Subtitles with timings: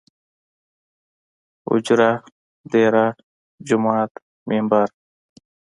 [1.69, 2.09] اوجره،
[2.71, 3.05] ديره
[3.69, 4.11] ،جومات
[4.49, 4.89] ،ممبر